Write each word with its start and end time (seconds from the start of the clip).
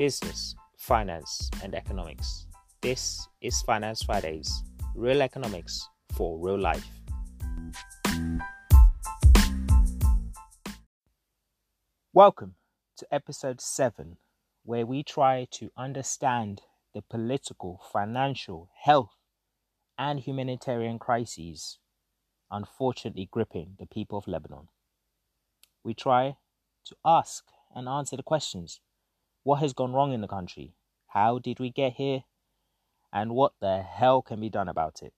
business, 0.00 0.54
finance, 0.78 1.50
and 1.62 1.74
economics. 1.74 2.46
This 2.80 3.28
is 3.42 3.60
Finance 3.60 4.02
Fridays, 4.02 4.64
real 4.94 5.20
economics 5.20 5.86
for 6.14 6.38
real 6.38 6.58
life. 6.58 6.88
Welcome 12.14 12.54
to 12.96 13.06
episode 13.12 13.60
7, 13.60 14.16
where 14.64 14.86
we 14.86 15.02
try 15.02 15.46
to 15.50 15.70
understand 15.76 16.62
the 16.94 17.02
political, 17.02 17.82
financial, 17.92 18.70
health, 18.82 19.18
and 19.98 20.18
humanitarian 20.18 20.98
crises 20.98 21.78
unfortunately 22.50 23.28
gripping 23.30 23.76
the 23.78 23.84
people 23.84 24.16
of 24.16 24.26
Lebanon. 24.26 24.68
We 25.84 25.92
try 25.92 26.36
to 26.86 26.96
ask 27.04 27.44
and 27.76 27.86
answer 27.86 28.16
the 28.16 28.22
questions 28.22 28.80
what 29.50 29.58
has 29.58 29.72
gone 29.72 29.92
wrong 29.92 30.12
in 30.12 30.20
the 30.20 30.28
country? 30.28 30.76
How 31.08 31.40
did 31.40 31.58
we 31.58 31.72
get 31.72 31.94
here? 31.94 32.22
And 33.12 33.32
what 33.34 33.54
the 33.60 33.82
hell 33.82 34.22
can 34.22 34.38
be 34.38 34.48
done 34.48 34.68
about 34.68 35.02
it? 35.02 35.12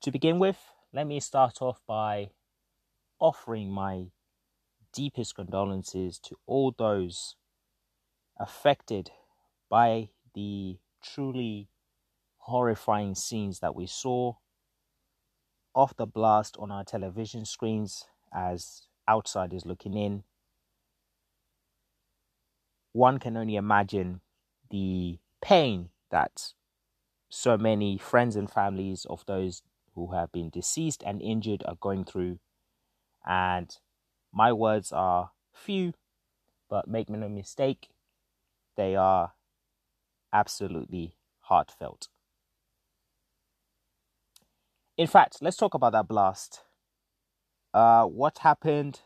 To 0.00 0.10
begin 0.10 0.40
with, 0.40 0.58
let 0.92 1.06
me 1.06 1.20
start 1.20 1.62
off 1.62 1.80
by 1.86 2.30
offering 3.20 3.70
my 3.70 4.06
deepest 4.92 5.36
condolences 5.36 6.18
to 6.24 6.34
all 6.44 6.74
those 6.76 7.36
affected 8.36 9.12
by 9.70 10.08
the 10.34 10.78
truly 11.04 11.68
horrifying 12.38 13.14
scenes 13.14 13.60
that 13.60 13.76
we 13.76 13.86
saw 13.86 14.34
of 15.72 15.94
the 15.98 16.06
blast 16.06 16.56
on 16.58 16.72
our 16.72 16.82
television 16.82 17.44
screens 17.44 18.06
as 18.34 18.88
outsiders 19.08 19.64
looking 19.64 19.96
in. 19.96 20.24
One 22.92 23.18
can 23.18 23.36
only 23.36 23.56
imagine 23.56 24.20
the 24.70 25.18
pain 25.40 25.90
that 26.10 26.52
so 27.28 27.56
many 27.56 27.98
friends 27.98 28.36
and 28.36 28.50
families 28.50 29.06
of 29.08 29.24
those 29.26 29.62
who 29.94 30.12
have 30.12 30.32
been 30.32 30.50
deceased 30.50 31.02
and 31.04 31.20
injured 31.22 31.62
are 31.66 31.76
going 31.80 32.04
through. 32.04 32.38
And 33.26 33.74
my 34.32 34.52
words 34.52 34.92
are 34.92 35.30
few, 35.52 35.94
but 36.68 36.88
make 36.88 37.08
no 37.08 37.28
mistake, 37.28 37.90
they 38.76 38.96
are 38.96 39.32
absolutely 40.32 41.16
heartfelt. 41.40 42.08
In 44.96 45.06
fact, 45.06 45.38
let's 45.40 45.56
talk 45.56 45.74
about 45.74 45.92
that 45.92 46.08
blast. 46.08 46.62
Uh, 47.72 48.04
what 48.04 48.38
happened, 48.38 49.00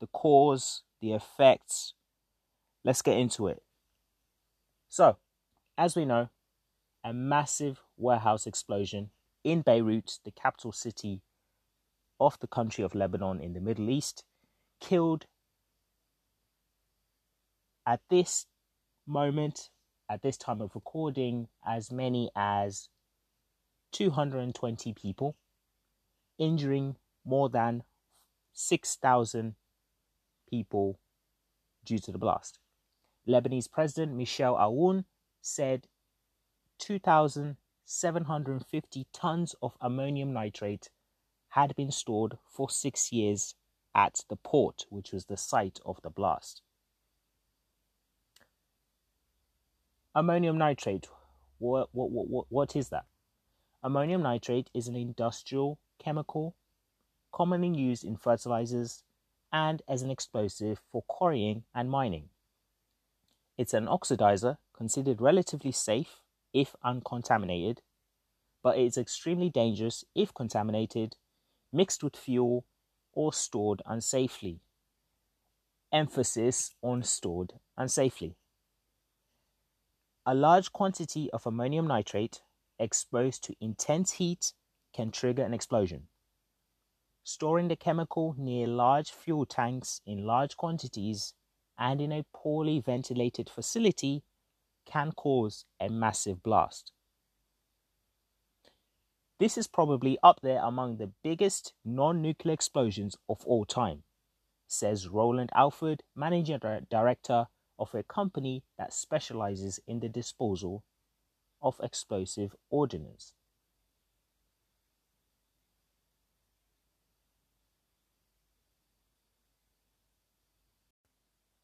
the 0.00 0.08
cause, 0.08 0.82
the 1.00 1.12
effects. 1.12 1.94
Let's 2.84 3.02
get 3.02 3.16
into 3.16 3.46
it. 3.46 3.62
So, 4.88 5.16
as 5.78 5.96
we 5.96 6.04
know, 6.04 6.28
a 7.04 7.12
massive 7.12 7.80
warehouse 7.96 8.46
explosion 8.46 9.10
in 9.44 9.62
Beirut, 9.62 10.18
the 10.24 10.30
capital 10.30 10.72
city 10.72 11.22
of 12.20 12.38
the 12.40 12.46
country 12.46 12.84
of 12.84 12.94
Lebanon 12.94 13.40
in 13.40 13.54
the 13.54 13.60
Middle 13.60 13.90
East, 13.90 14.24
killed 14.80 15.26
at 17.86 18.00
this 18.08 18.46
moment, 19.06 19.70
at 20.08 20.22
this 20.22 20.36
time 20.36 20.60
of 20.60 20.74
recording, 20.74 21.48
as 21.66 21.90
many 21.90 22.30
as 22.36 22.88
220 23.92 24.92
people, 24.92 25.36
injuring 26.38 26.96
more 27.24 27.48
than 27.48 27.82
6,000 28.52 29.54
people 30.48 30.98
due 31.84 31.98
to 31.98 32.12
the 32.12 32.18
blast. 32.18 32.58
Lebanese 33.26 33.70
President 33.70 34.14
Michel 34.14 34.56
Aoun 34.56 35.04
said 35.40 35.88
2,750 36.78 39.06
tons 39.12 39.54
of 39.62 39.76
ammonium 39.80 40.32
nitrate 40.32 40.90
had 41.50 41.74
been 41.76 41.90
stored 41.90 42.38
for 42.44 42.70
six 42.70 43.12
years 43.12 43.54
at 43.94 44.20
the 44.28 44.36
port, 44.36 44.86
which 44.88 45.12
was 45.12 45.26
the 45.26 45.36
site 45.36 45.78
of 45.84 46.00
the 46.02 46.10
blast. 46.10 46.62
Ammonium 50.14 50.58
nitrate, 50.58 51.08
what, 51.58 51.88
what, 51.92 52.10
what, 52.10 52.46
what 52.48 52.76
is 52.76 52.88
that? 52.88 53.04
Ammonium 53.82 54.22
nitrate 54.22 54.70
is 54.74 54.88
an 54.88 54.96
industrial 54.96 55.78
chemical 55.98 56.56
commonly 57.32 57.68
used 57.68 58.04
in 58.04 58.16
fertilizers 58.16 59.04
and 59.52 59.82
as 59.88 60.02
an 60.02 60.10
explosive 60.10 60.80
for 60.90 61.02
quarrying 61.02 61.64
and 61.74 61.90
mining. 61.90 62.28
It's 63.58 63.74
an 63.74 63.86
oxidizer 63.86 64.58
considered 64.76 65.20
relatively 65.20 65.72
safe 65.72 66.20
if 66.52 66.74
uncontaminated, 66.82 67.82
but 68.62 68.78
it 68.78 68.84
is 68.84 68.96
extremely 68.96 69.50
dangerous 69.50 70.04
if 70.14 70.32
contaminated, 70.32 71.16
mixed 71.72 72.02
with 72.02 72.16
fuel, 72.16 72.64
or 73.12 73.32
stored 73.32 73.82
unsafely. 73.86 74.60
Emphasis 75.92 76.74
on 76.82 77.02
stored 77.02 77.54
unsafely. 77.78 78.34
A 80.24 80.34
large 80.34 80.72
quantity 80.72 81.30
of 81.32 81.46
ammonium 81.46 81.86
nitrate 81.86 82.42
exposed 82.78 83.44
to 83.44 83.56
intense 83.60 84.12
heat 84.12 84.52
can 84.94 85.10
trigger 85.10 85.42
an 85.42 85.52
explosion. 85.52 86.08
Storing 87.24 87.68
the 87.68 87.76
chemical 87.76 88.34
near 88.38 88.66
large 88.66 89.10
fuel 89.10 89.44
tanks 89.44 90.00
in 90.06 90.26
large 90.26 90.56
quantities 90.56 91.34
and 91.82 92.00
in 92.00 92.12
a 92.12 92.24
poorly 92.32 92.78
ventilated 92.78 93.50
facility 93.50 94.22
can 94.86 95.10
cause 95.10 95.64
a 95.80 95.88
massive 95.88 96.40
blast. 96.40 96.92
This 99.40 99.58
is 99.58 99.66
probably 99.66 100.16
up 100.22 100.38
there 100.42 100.60
among 100.62 100.98
the 100.98 101.10
biggest 101.24 101.72
non 101.84 102.22
nuclear 102.22 102.54
explosions 102.54 103.16
of 103.28 103.44
all 103.44 103.64
time, 103.64 104.04
says 104.68 105.08
Roland 105.08 105.50
Alford, 105.56 106.04
Managing 106.14 106.60
Director 106.88 107.48
of 107.80 107.92
a 107.96 108.04
company 108.04 108.62
that 108.78 108.94
specializes 108.94 109.80
in 109.84 109.98
the 109.98 110.08
disposal 110.08 110.84
of 111.60 111.80
explosive 111.82 112.54
ordnance. 112.70 113.34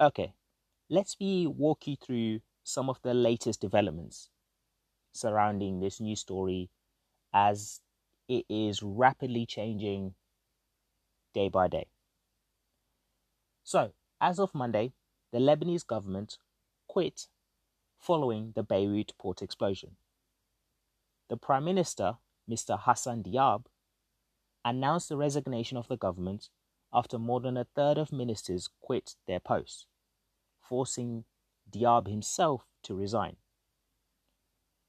Okay, 0.00 0.32
let's 0.88 1.18
me 1.18 1.48
walk 1.48 1.88
you 1.88 1.96
through 1.96 2.38
some 2.62 2.88
of 2.88 3.00
the 3.02 3.14
latest 3.14 3.60
developments 3.60 4.30
surrounding 5.12 5.80
this 5.80 6.00
news 6.00 6.20
story 6.20 6.70
as 7.34 7.80
it 8.28 8.44
is 8.48 8.80
rapidly 8.80 9.44
changing 9.44 10.14
day 11.34 11.48
by 11.48 11.66
day. 11.66 11.88
So, 13.64 13.92
as 14.20 14.38
of 14.38 14.54
Monday, 14.54 14.92
the 15.32 15.38
Lebanese 15.38 15.84
government 15.84 16.38
quit 16.86 17.26
following 17.98 18.52
the 18.54 18.62
Beirut 18.62 19.12
port 19.18 19.42
explosion. 19.42 19.96
The 21.28 21.36
Prime 21.36 21.64
Minister, 21.64 22.18
Mr. 22.48 22.78
Hassan 22.78 23.24
Diab, 23.24 23.64
announced 24.64 25.08
the 25.08 25.16
resignation 25.16 25.76
of 25.76 25.88
the 25.88 25.96
government 25.96 26.50
after 26.92 27.18
more 27.18 27.40
than 27.40 27.56
a 27.56 27.64
third 27.64 27.98
of 27.98 28.12
ministers 28.12 28.68
quit 28.80 29.14
their 29.26 29.40
posts, 29.40 29.86
forcing 30.60 31.24
Diab 31.70 32.08
himself 32.08 32.64
to 32.84 32.94
resign. 32.94 33.36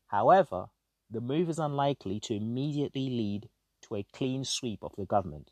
However, 0.08 0.68
the 1.10 1.22
move 1.22 1.50
is 1.50 1.60
unlikely 1.60 2.20
to 2.22 2.36
immediately 2.36 3.10
lead 3.10 3.50
to 3.84 3.96
a 3.96 4.06
clean 4.14 4.44
sweep 4.44 4.84
of 4.84 4.96
the 4.98 5.06
government, 5.06 5.52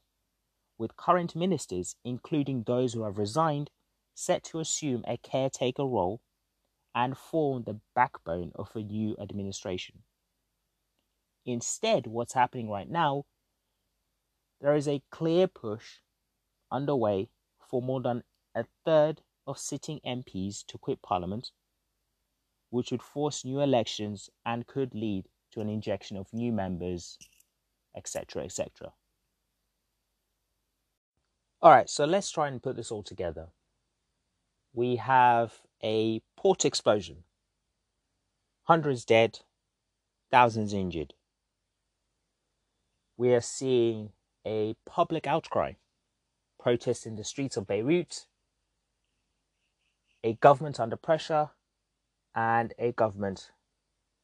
with 0.77 0.95
current 0.95 1.36
ministers, 1.36 1.95
including 2.04 2.63
those 2.63 2.94
who 2.94 3.04
have 3.04 3.18
resigned, 3.18 3.71
set 4.13 4.44
to 4.45 4.60
assume 4.60 5.04
a 5.07 5.18
caretaker 5.18 5.83
role 5.83 6.21
and 6.95 7.18
form 7.18 7.63
the 7.63 7.80
backbone 7.94 8.51
of 8.56 8.69
a 8.75 8.80
new 8.81 9.16
administration. 9.19 10.04
Instead, 11.45 12.07
what's 12.07 12.33
happening 12.33 12.69
right 12.69 12.89
now, 12.89 13.25
there 14.60 14.75
is 14.75 14.88
a 14.88 15.04
clear 15.12 15.48
push 15.48 16.00
underway 16.72 17.30
for 17.60 17.81
more 17.81 18.02
than 18.02 18.24
a 18.56 18.66
third 18.86 19.22
of 19.46 19.58
sitting 19.58 20.00
MPs 20.06 20.66
to 20.68 20.78
quit 20.78 21.02
Parliament, 21.02 21.52
which 22.69 22.92
would 22.92 23.04
force 23.04 23.46
new 23.46 23.62
elections 23.62 24.30
and 24.46 24.68
could 24.68 24.94
lead 24.94 25.28
to 25.52 25.62
an 25.62 25.69
injection 25.69 26.18
of 26.18 26.34
new 26.34 26.52
members, 26.52 27.18
etc. 27.96 28.44
etc. 28.44 28.94
All 31.62 31.72
right, 31.72 31.90
so 31.90 32.06
let's 32.06 32.30
try 32.30 32.48
and 32.48 32.62
put 32.62 32.75
this 32.75 32.92
all 32.92 33.04
together 33.04 33.48
we 34.78 34.98
have 34.98 35.62
a 35.84 36.22
port 36.38 36.64
explosion. 36.64 37.24
Hundreds 38.66 39.04
dead, 39.06 39.40
thousands 40.30 40.72
injured. 40.72 41.16
We 43.18 43.34
are 43.34 43.42
seeing 43.42 44.12
a 44.46 44.75
public 44.86 45.25
outcry, 45.25 45.74
protests 46.68 47.06
in 47.06 47.16
the 47.16 47.24
streets 47.24 47.56
of 47.56 47.66
Beirut, 47.66 48.25
a 50.22 50.34
government 50.34 50.81
under 50.81 50.98
pressure 50.98 51.52
and 52.36 52.74
a 52.78 52.92
government 52.92 53.52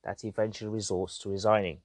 that 0.04 0.25
eventually 0.25 0.69
resorts 0.69 1.18
to 1.18 1.30
resigning. 1.30 1.78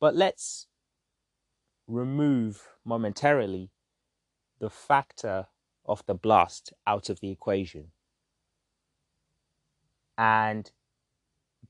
But 0.00 0.16
let's 0.16 0.66
remove 1.86 2.64
momentarily 2.84 3.70
the 4.58 4.68
factor 4.68 5.46
of 5.84 6.04
the 6.06 6.14
blast 6.14 6.72
out 6.88 7.08
of 7.08 7.20
the 7.20 7.30
equation 7.30 7.92
and 10.18 10.72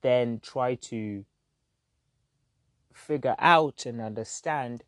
then 0.00 0.40
try 0.42 0.76
to 0.76 1.26
figure 2.96 3.36
out 3.38 3.86
and 3.86 4.00
understand 4.00 4.84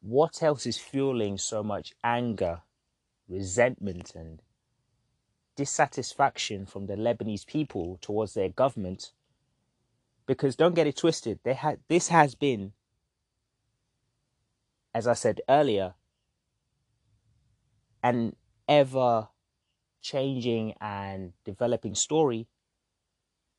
what 0.00 0.42
else 0.42 0.66
is 0.66 0.78
fueling 0.78 1.38
so 1.38 1.62
much 1.62 1.92
anger, 2.02 2.62
resentment, 3.28 4.14
and 4.14 4.42
dissatisfaction 5.54 6.66
from 6.66 6.86
the 6.86 6.96
Lebanese 6.96 7.46
people 7.46 7.98
towards 8.00 8.34
their 8.34 8.48
government. 8.48 9.12
Because 10.26 10.56
don't 10.56 10.74
get 10.74 10.86
it 10.86 10.96
twisted, 10.96 11.38
they 11.44 11.54
had 11.54 11.80
this 11.88 12.08
has 12.08 12.34
been, 12.34 12.72
as 14.94 15.06
I 15.06 15.14
said 15.14 15.40
earlier, 15.48 15.94
an 18.02 18.34
ever 18.68 19.28
changing 20.00 20.74
and 20.80 21.32
developing 21.44 21.94
story, 21.94 22.48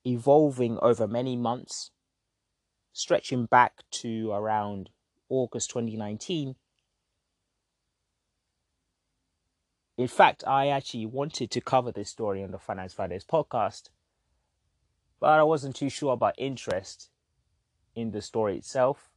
evolving 0.05 0.77
over 0.81 1.07
many 1.07 1.37
months, 1.37 1.91
stretching 2.93 3.45
back 3.47 3.83
to 3.89 4.31
around 4.31 4.89
August 5.27 5.71
2019. 5.71 6.55
In 9.97 10.07
fact, 10.07 10.43
I 10.47 10.67
actually 10.67 11.05
wanted 11.05 11.51
to 11.51 11.61
cover 11.61 11.91
this 11.91 12.09
story 12.09 12.43
on 12.43 12.51
the 12.51 12.59
Finance 12.59 12.93
Fridays 12.93 13.25
podcast, 13.25 13.89
but 15.19 15.39
I 15.39 15.43
wasn't 15.43 15.75
too 15.75 15.89
sure 15.89 16.13
about 16.13 16.35
interest 16.37 17.09
in 17.95 18.11
the 18.11 18.21
story 18.21 18.57
itself 18.57 19.11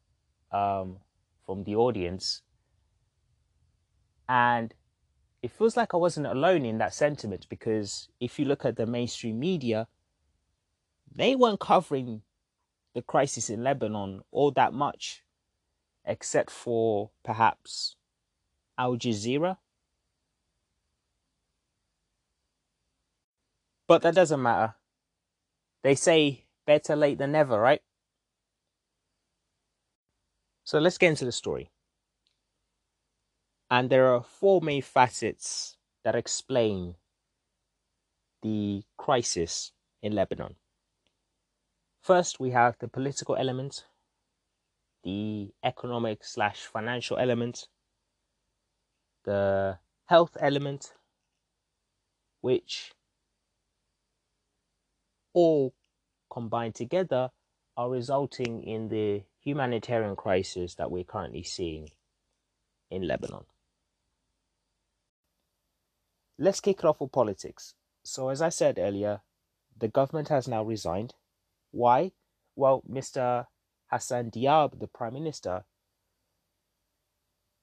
um, 0.52 0.98
from 1.44 1.64
the 1.64 1.76
audience. 1.76 2.42
And 4.28 4.74
it 5.42 5.50
feels 5.50 5.76
like 5.76 5.94
I 5.94 5.98
wasn't 5.98 6.26
alone 6.26 6.64
in 6.64 6.78
that 6.78 6.92
sentiment 6.92 7.46
because 7.48 8.08
if 8.20 8.38
you 8.38 8.44
look 8.44 8.64
at 8.64 8.76
the 8.76 8.86
mainstream 8.86 9.38
media, 9.38 9.88
they 11.14 11.34
weren't 11.34 11.60
covering 11.60 12.22
the 12.96 13.02
crisis 13.02 13.50
in 13.50 13.62
Lebanon 13.62 14.22
all 14.32 14.50
that 14.52 14.72
much, 14.72 15.22
except 16.06 16.50
for 16.50 17.10
perhaps 17.22 17.94
Al 18.78 18.96
Jazeera. 18.96 19.58
But 23.86 24.00
that 24.00 24.14
doesn't 24.14 24.42
matter. 24.42 24.76
They 25.84 25.94
say 25.94 26.46
better 26.66 26.96
late 26.96 27.18
than 27.18 27.32
never, 27.32 27.60
right? 27.60 27.82
So 30.64 30.78
let's 30.78 30.96
get 30.96 31.10
into 31.10 31.26
the 31.26 31.32
story. 31.32 31.70
And 33.70 33.90
there 33.90 34.06
are 34.06 34.22
four 34.22 34.62
main 34.62 34.80
facets 34.80 35.76
that 36.02 36.14
explain 36.14 36.94
the 38.42 38.84
crisis 38.96 39.72
in 40.02 40.14
Lebanon. 40.14 40.56
First, 42.06 42.38
we 42.38 42.52
have 42.52 42.78
the 42.78 42.86
political 42.86 43.34
element, 43.34 43.84
the 45.02 45.52
economic 45.64 46.22
slash 46.22 46.60
financial 46.60 47.16
element, 47.18 47.66
the 49.24 49.80
health 50.04 50.36
element, 50.38 50.92
which 52.42 52.92
all 55.32 55.74
combined 56.30 56.76
together 56.76 57.32
are 57.76 57.90
resulting 57.90 58.62
in 58.62 58.88
the 58.88 59.24
humanitarian 59.40 60.14
crisis 60.14 60.76
that 60.76 60.92
we're 60.92 61.02
currently 61.02 61.42
seeing 61.42 61.88
in 62.88 63.08
Lebanon. 63.08 63.46
Let's 66.38 66.60
kick 66.60 66.78
it 66.78 66.84
off 66.84 67.00
with 67.00 67.10
politics. 67.10 67.74
So, 68.04 68.28
as 68.28 68.40
I 68.40 68.50
said 68.50 68.78
earlier, 68.78 69.22
the 69.76 69.88
government 69.88 70.28
has 70.28 70.46
now 70.46 70.62
resigned. 70.62 71.14
Why? 71.76 72.12
Well, 72.56 72.82
Mr. 72.90 73.46
Hassan 73.90 74.30
Diab, 74.30 74.80
the 74.80 74.86
Prime 74.86 75.12
Minister, 75.12 75.66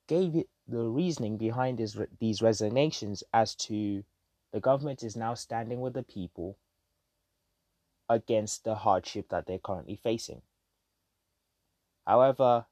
gave 0.07 0.43
the 0.67 0.83
reasoning 0.83 1.37
behind 1.37 1.79
his, 1.79 1.97
these 2.19 2.39
resignations 2.39 3.23
as 3.33 3.55
to 3.55 4.03
the 4.51 4.59
government 4.59 5.01
is 5.01 5.15
now 5.15 5.33
standing 5.33 5.81
with 5.81 5.95
the 5.95 6.03
people 6.03 6.59
against 8.07 8.63
the 8.63 8.75
hardship 8.75 9.29
that 9.29 9.47
they're 9.47 9.57
currently 9.57 9.95
facing. 9.95 10.43
However, 12.05 12.67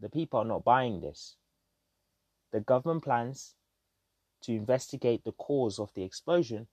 the 0.00 0.08
people 0.08 0.40
are 0.40 0.44
not 0.44 0.64
buying 0.64 1.00
this. 1.00 1.36
The 2.50 2.60
government 2.60 3.04
plans 3.04 3.54
to 4.40 4.52
investigate 4.52 5.22
the 5.22 5.32
cause 5.32 5.78
of 5.78 5.94
the 5.94 6.02
explosion 6.02 6.66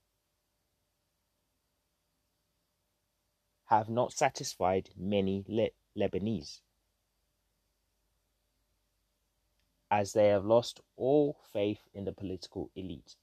have 3.70 3.88
not 3.88 4.12
satisfied 4.12 4.90
many 4.96 5.44
Le- 5.48 5.70
Lebanese, 5.96 6.58
as 9.90 10.12
they 10.12 10.26
have 10.28 10.44
lost 10.44 10.80
all 10.96 11.36
faith 11.52 11.78
in 11.94 12.04
the 12.04 12.12
political 12.12 12.68
elite. 12.74 13.14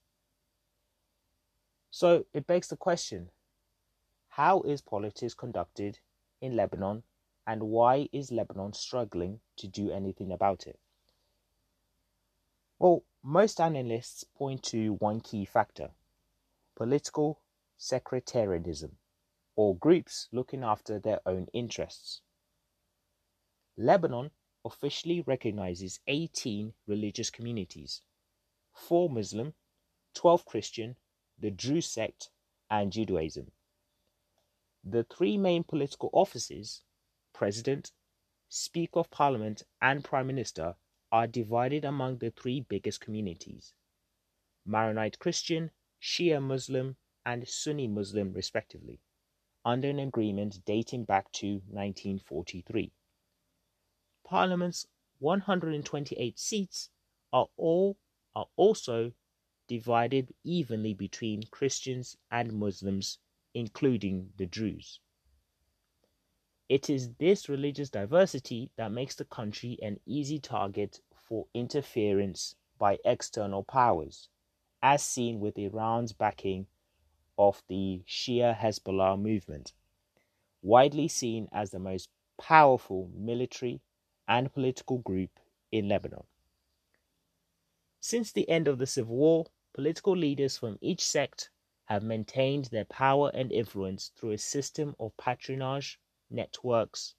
So 1.91 2.25
it 2.33 2.47
begs 2.47 2.69
the 2.69 2.77
question 2.77 3.29
how 4.29 4.61
is 4.61 4.81
politics 4.81 5.33
conducted 5.33 5.99
in 6.39 6.55
Lebanon, 6.55 7.03
and 7.45 7.63
why 7.63 8.07
is 8.13 8.31
Lebanon 8.31 8.71
struggling 8.71 9.39
to 9.57 9.67
do 9.67 9.91
anything 9.91 10.31
about 10.31 10.67
it? 10.67 10.79
Well, 12.79 13.03
most 13.23 13.59
analysts 13.59 14.23
point 14.23 14.63
to 14.65 14.93
one 14.93 15.19
key 15.19 15.43
factor 15.43 15.89
political 16.75 17.39
sectarianism, 17.77 18.97
or 19.57 19.75
groups 19.75 20.29
looking 20.31 20.63
after 20.63 20.99
their 20.99 21.19
own 21.25 21.47
interests. 21.51 22.21
Lebanon 23.75 24.31
officially 24.63 25.21
recognizes 25.21 25.99
18 26.07 26.73
religious 26.85 27.29
communities 27.29 28.01
4 28.73 29.09
Muslim, 29.09 29.55
12 30.13 30.45
Christian, 30.45 30.95
the 31.39 31.49
Druze 31.49 31.87
sect, 31.87 32.29
and 32.69 32.91
Judaism. 32.91 33.51
The 34.83 35.03
three 35.03 35.37
main 35.37 35.63
political 35.63 36.11
offices, 36.13 36.83
President, 37.33 37.91
Speaker 38.49 38.99
of 38.99 39.09
Parliament, 39.09 39.63
and 39.81 40.03
Prime 40.03 40.27
Minister, 40.27 40.75
are 41.11 41.27
divided 41.27 41.83
among 41.83 42.19
the 42.19 42.29
three 42.31 42.61
biggest 42.61 43.01
communities 43.01 43.73
Maronite 44.65 45.17
Christian, 45.17 45.71
Shia 46.01 46.41
Muslim, 46.41 46.97
and 47.25 47.47
Sunni 47.47 47.87
Muslim, 47.87 48.33
respectively, 48.33 49.01
under 49.67 49.89
an 49.89 49.99
agreement 49.99 50.63
dating 50.65 51.03
back 51.03 51.29
to 51.33 51.55
1943. 51.67 52.89
Parliament's 54.23 54.87
128 55.19 56.39
seats 56.39 56.89
are 57.33 57.47
all 57.57 57.97
are 58.33 58.47
also 58.55 59.11
divided 59.67 60.33
evenly 60.45 60.93
between 60.93 61.43
Christians 61.51 62.15
and 62.31 62.53
Muslims, 62.53 63.19
including 63.53 64.29
the 64.37 64.45
Druze. 64.45 65.01
It 66.69 66.89
is 66.89 67.15
this 67.15 67.49
religious 67.49 67.89
diversity 67.89 68.71
that 68.77 68.93
makes 68.93 69.15
the 69.15 69.25
country 69.25 69.77
an 69.81 69.99
easy 70.05 70.39
target 70.39 71.01
for 71.13 71.45
interference 71.53 72.55
by 72.79 72.99
external 73.03 73.65
powers, 73.65 74.29
as 74.81 75.03
seen 75.03 75.41
with 75.41 75.57
Iran's 75.57 76.13
backing 76.13 76.67
of 77.37 77.61
the 77.67 78.03
Shia 78.07 78.57
Hezbollah 78.57 79.19
movement, 79.19 79.73
widely 80.61 81.07
seen 81.07 81.47
as 81.51 81.71
the 81.71 81.79
most 81.79 82.09
powerful 82.39 83.09
military 83.13 83.81
and 84.27 84.53
political 84.53 84.97
group 84.99 85.39
in 85.71 85.87
Lebanon. 85.87 86.23
Since 87.99 88.31
the 88.31 88.49
end 88.49 88.67
of 88.67 88.77
the 88.77 88.87
civil 88.87 89.15
war, 89.15 89.45
political 89.73 90.15
leaders 90.15 90.57
from 90.57 90.77
each 90.81 91.03
sect 91.03 91.49
have 91.85 92.03
maintained 92.03 92.65
their 92.65 92.85
power 92.85 93.31
and 93.33 93.51
influence 93.51 94.11
through 94.15 94.31
a 94.31 94.37
system 94.37 94.95
of 94.99 95.15
patronage 95.17 95.99
networks, 96.29 97.15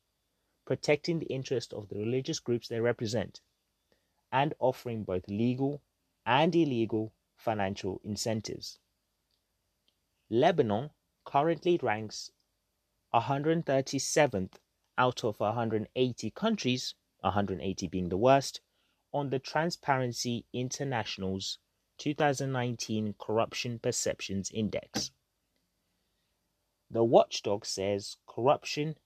protecting 0.65 1.19
the 1.19 1.27
interests 1.27 1.73
of 1.73 1.89
the 1.89 1.99
religious 1.99 2.39
groups 2.41 2.69
they 2.69 2.81
represent, 2.81 3.41
and 4.31 4.55
offering 4.59 5.05
both 5.05 5.27
legal 5.29 5.81
and 6.27 6.55
illegal 6.55 7.13
financial 7.37 8.01
incentives. 8.05 8.79
Lebanon 10.31 10.91
currently 11.25 11.79
ranks 11.83 12.33
137th 13.15 14.53
out 14.99 15.25
of 15.25 15.41
180 15.41 16.31
countries, 16.33 16.95
180 17.21 17.89
being 17.89 18.09
the 18.11 18.17
worst, 18.17 18.61
on 19.13 19.31
the 19.31 19.39
Transparency 19.39 20.45
International's 20.53 21.59
2019 21.99 23.15
Corruption 23.19 23.79
Perceptions 23.79 24.51
Index. 24.53 25.13
The 26.91 27.05
watchdog 27.05 27.65
says 27.65 28.19
corruption 28.27 28.97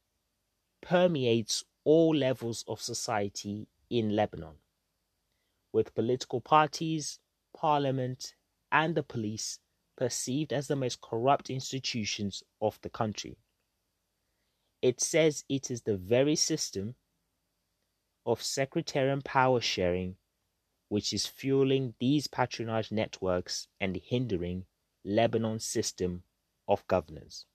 permeates 0.81 1.65
all 1.85 2.15
levels 2.15 2.65
of 2.67 2.81
society 2.81 3.69
in 3.89 4.17
Lebanon, 4.17 4.57
with 5.73 5.95
political 5.95 6.41
parties, 6.41 7.21
parliament, 7.55 8.35
and 8.73 8.95
the 8.95 9.03
police 9.03 9.61
perceived 9.97 10.53
as 10.53 10.69
the 10.69 10.77
most 10.77 11.01
corrupt 11.01 11.51
institutions 11.51 12.43
of 12.61 12.79
the 12.83 12.91
country. 12.91 13.37
It 14.81 15.01
says 15.01 15.45
it 15.49 15.71
is 15.71 15.83
the 15.83 15.97
very 15.97 16.37
system 16.37 16.97
of 18.27 18.43
sectarian 18.43 19.23
power 19.23 19.61
sharing 19.61 20.17
which 20.93 21.15
is 21.15 21.27
fueling 21.27 21.95
these 22.01 22.27
patronage 22.27 22.93
networks 22.93 23.67
and 23.81 23.97
hindering 23.97 24.67
Lebanon's 25.07 25.65
system 25.65 26.23
of 26.69 26.87
governance. 26.87 27.47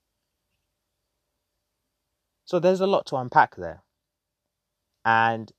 So 2.45 2.59
there's 2.59 2.81
a 2.81 2.87
lot 2.87 3.05
to 3.05 3.17
unpack 3.17 3.55
there. 3.55 3.83
And 5.05 5.51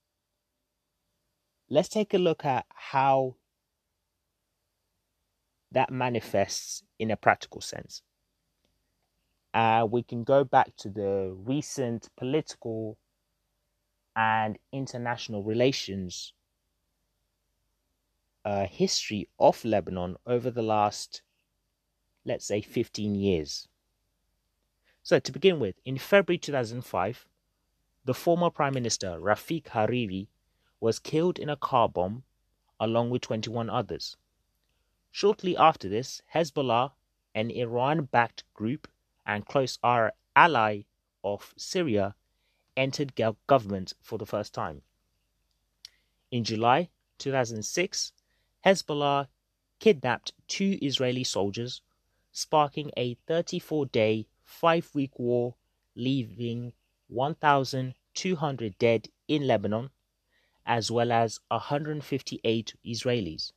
let's 1.70 1.88
take 1.88 2.12
a 2.14 2.18
look 2.18 2.44
at 2.44 2.66
how 2.74 3.36
that 5.72 5.90
manifests 5.90 6.82
in 6.98 7.10
a 7.10 7.16
practical 7.16 7.60
sense. 7.60 8.02
Uh, 9.54 9.86
we 9.90 10.02
can 10.02 10.24
go 10.24 10.44
back 10.44 10.74
to 10.76 10.88
the 10.88 11.34
recent 11.36 12.08
political 12.16 12.98
and 14.14 14.58
international 14.72 15.42
relations 15.42 16.32
uh, 18.44 18.66
history 18.66 19.28
of 19.38 19.62
Lebanon 19.64 20.16
over 20.26 20.50
the 20.50 20.62
last, 20.62 21.22
let's 22.24 22.46
say, 22.46 22.60
15 22.60 23.14
years. 23.14 23.68
So, 25.02 25.18
to 25.18 25.32
begin 25.32 25.60
with, 25.60 25.76
in 25.84 25.98
February 25.98 26.38
2005, 26.38 27.26
the 28.04 28.14
former 28.14 28.50
Prime 28.50 28.74
Minister 28.74 29.18
Rafik 29.20 29.64
Hariri 29.64 30.28
was 30.80 30.98
killed 30.98 31.38
in 31.38 31.50
a 31.50 31.56
car 31.56 31.88
bomb 31.88 32.22
along 32.80 33.10
with 33.10 33.22
21 33.22 33.68
others. 33.68 34.16
Shortly 35.20 35.56
after 35.56 35.88
this, 35.88 36.22
Hezbollah, 36.32 36.92
an 37.34 37.50
Iran 37.50 38.04
backed 38.04 38.44
group 38.54 38.86
and 39.26 39.44
close 39.44 39.76
ally 39.82 40.82
of 41.24 41.54
Syria, 41.56 42.14
entered 42.76 43.16
government 43.48 43.94
for 44.00 44.16
the 44.16 44.26
first 44.26 44.54
time. 44.54 44.82
In 46.30 46.44
July 46.44 46.90
2006, 47.18 48.12
Hezbollah 48.64 49.26
kidnapped 49.80 50.34
two 50.46 50.78
Israeli 50.80 51.24
soldiers, 51.24 51.82
sparking 52.30 52.92
a 52.96 53.14
34 53.26 53.86
day, 53.86 54.28
five 54.44 54.88
week 54.94 55.18
war, 55.18 55.56
leaving 55.96 56.74
1,200 57.08 58.78
dead 58.78 59.08
in 59.26 59.48
Lebanon, 59.48 59.90
as 60.64 60.92
well 60.92 61.10
as 61.10 61.40
158 61.48 62.74
Israelis. 62.86 63.50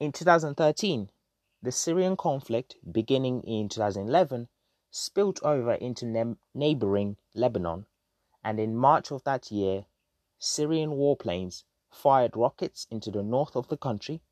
In 0.00 0.12
2013, 0.12 1.10
the 1.60 1.72
Syrian 1.72 2.16
conflict, 2.16 2.76
beginning 2.88 3.42
in 3.42 3.68
2011, 3.68 4.46
spilled 4.92 5.40
over 5.42 5.74
into 5.74 6.06
ne- 6.06 6.36
neighboring 6.54 7.16
Lebanon, 7.34 7.86
and 8.44 8.60
in 8.60 8.76
March 8.76 9.10
of 9.10 9.24
that 9.24 9.50
year, 9.50 9.86
Syrian 10.38 10.90
warplanes 10.90 11.64
fired 11.90 12.36
rockets 12.36 12.86
into 12.92 13.10
the 13.10 13.24
north 13.24 13.56
of 13.56 13.66
the 13.66 13.76
country, 13.76 14.22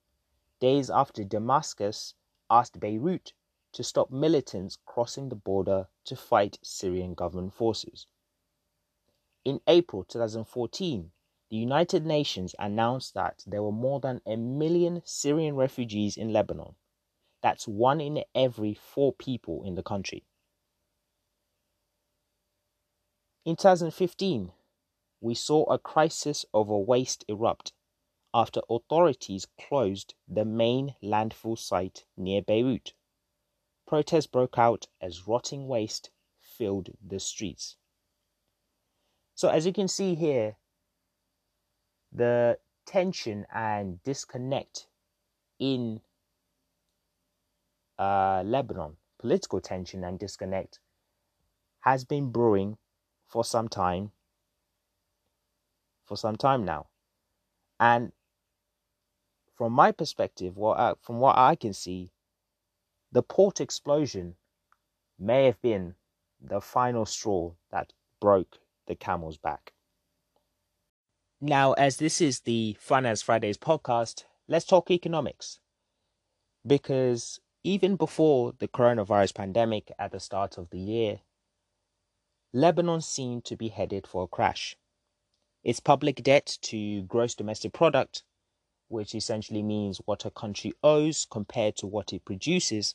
days 0.61 0.89
after 0.89 1.25
Damascus 1.25 2.15
asked 2.49 2.79
Beirut 2.79 3.33
to 3.73 3.83
stop 3.83 4.09
militants 4.09 4.79
crossing 4.87 5.31
the 5.31 5.35
border 5.35 5.89
to 6.05 6.15
fight 6.15 6.61
Syrian 6.63 7.15
government 7.15 7.55
forces. 7.55 8.07
In 9.45 9.61
April 9.67 10.05
2014, 10.05 11.11
the 11.49 11.57
United 11.57 12.05
Nations 12.05 12.55
announced 12.59 13.15
that 13.15 13.45
there 13.47 13.63
were 13.63 13.73
more 13.73 14.01
than 14.01 14.21
a 14.27 14.37
million 14.37 15.03
Syrian 15.05 15.55
refugees 15.55 16.17
in 16.17 16.33
Lebanon. 16.33 16.75
That's 17.43 17.69
one 17.69 18.01
in 18.01 18.25
every 18.35 18.75
four 18.75 19.13
people 19.13 19.63
in 19.65 19.77
the 19.77 19.83
country. 19.83 20.25
In 23.45 23.55
2015, 23.55 24.51
we 25.21 25.35
saw 25.35 25.65
a 25.65 25.79
crisis 25.79 26.45
over 26.53 26.77
waste 26.77 27.25
erupt 27.29 27.73
after 28.35 28.61
authorities 28.69 29.47
closed 29.59 30.15
the 30.27 30.45
main 30.45 30.97
landfill 31.03 31.57
site 31.57 32.05
near 32.17 32.43
Beirut. 32.43 32.93
Protests 33.87 34.27
broke 34.27 34.59
out 34.59 34.89
as 35.01 35.29
rotting 35.29 35.69
waste 35.69 36.11
filled 36.41 36.91
the 37.01 37.21
streets. 37.21 37.77
So, 39.37 39.49
as 39.49 39.65
you 39.65 39.73
can 39.73 39.87
see 39.87 40.17
here, 40.17 40.57
the 42.17 42.59
tension 42.87 43.47
and 43.55 44.03
disconnect 44.03 44.87
in 45.59 46.01
uh, 47.99 48.43
Lebanon, 48.45 48.97
political 49.19 49.61
tension 49.61 50.03
and 50.03 50.19
disconnect, 50.19 50.81
has 51.81 52.05
been 52.05 52.31
brewing 52.31 52.79
for 53.29 53.45
some 53.45 53.69
time 53.69 54.11
for 56.05 56.17
some 56.17 56.37
time 56.37 56.65
now. 56.65 56.87
And 57.79 58.13
from 59.55 59.73
my 59.73 59.93
perspective, 59.93 60.57
what 60.57 60.99
from 61.03 61.19
what 61.19 61.37
I 61.37 61.55
can 61.55 61.73
see, 61.73 62.13
the 63.13 63.23
port 63.23 63.61
explosion 63.61 64.37
may 65.19 65.47
have 65.47 65.61
been 65.61 65.95
the 66.41 66.61
final 66.61 67.05
straw 67.05 67.53
that 67.71 67.93
broke 68.21 68.59
the 68.87 68.95
camel's 68.95 69.37
back. 69.37 69.73
Now, 71.41 71.75
as 71.75 71.99
this 71.99 72.23
is 72.23 72.41
the 72.41 72.79
Finance 72.81 73.21
Fridays 73.21 73.59
podcast, 73.59 74.25
let's 74.49 74.65
talk 74.65 74.91
economics. 74.91 75.61
Because 76.67 77.41
even 77.63 77.97
before 77.97 78.55
the 78.59 78.69
coronavirus 78.69 79.35
pandemic 79.35 79.93
at 79.99 80.13
the 80.13 80.21
start 80.21 80.57
of 80.57 80.71
the 80.71 80.79
year, 80.79 81.21
Lebanon 82.55 83.03
seemed 83.03 83.45
to 83.45 83.57
be 83.57 83.69
headed 83.69 84.07
for 84.07 84.25
a 84.25 84.27
crash. 84.27 84.77
Its 85.63 85.79
public 85.79 86.23
debt 86.23 86.57
to 86.63 87.03
gross 87.03 87.35
domestic 87.35 87.75
product, 87.75 88.23
which 88.89 89.15
essentially 89.15 89.63
means 89.63 90.01
what 90.07 90.25
a 90.25 90.31
country 90.31 90.73
owes 90.83 91.27
compared 91.31 91.77
to 91.77 91.87
what 91.87 92.15
it 92.15 92.25
produces, 92.25 92.95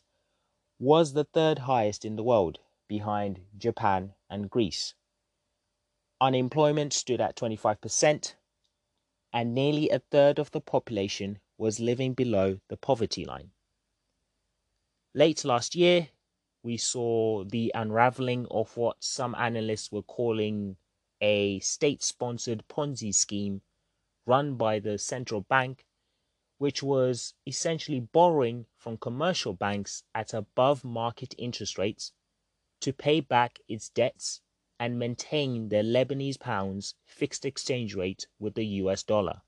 was 0.80 1.14
the 1.14 1.26
third 1.26 1.60
highest 1.60 2.04
in 2.04 2.16
the 2.16 2.24
world, 2.24 2.58
behind 2.88 3.42
Japan 3.56 4.14
and 4.32 4.50
Greece. 4.50 4.96
Unemployment 6.22 6.94
stood 6.94 7.20
at 7.20 7.36
25%, 7.36 8.36
and 9.34 9.56
nearly 9.56 9.90
a 9.90 9.98
third 9.98 10.38
of 10.38 10.52
the 10.52 10.62
population 10.62 11.40
was 11.58 11.80
living 11.80 12.14
below 12.14 12.60
the 12.68 12.78
poverty 12.78 13.26
line. 13.26 13.50
Late 15.16 15.44
last 15.44 15.74
year, 15.74 16.10
we 16.62 16.78
saw 16.78 17.44
the 17.44 17.72
unraveling 17.74 18.46
of 18.52 18.78
what 18.78 19.04
some 19.04 19.34
analysts 19.34 19.92
were 19.92 20.04
calling 20.04 20.78
a 21.22 21.60
state 21.62 22.04
sponsored 22.04 22.64
Ponzi 22.68 23.12
scheme 23.12 23.64
run 24.28 24.58
by 24.58 24.78
the 24.78 25.00
central 25.00 25.42
bank, 25.42 25.88
which 26.60 26.84
was 26.84 27.34
essentially 27.48 28.00
borrowing 28.00 28.68
from 28.78 28.96
commercial 28.96 29.54
banks 29.54 30.04
at 30.14 30.36
above 30.36 30.84
market 30.84 31.34
interest 31.40 31.80
rates 31.80 32.12
to 32.80 32.94
pay 32.94 33.22
back 33.22 33.58
its 33.68 33.90
debts 33.90 34.42
and 34.82 34.98
maintain 34.98 35.70
the 35.70 35.84
Lebanese 35.84 36.40
pound's 36.40 36.96
fixed 37.06 37.46
exchange 37.46 37.94
rate 37.94 38.26
with 38.40 38.56
the 38.56 38.66
US 38.66 39.04
dollar. 39.04 39.44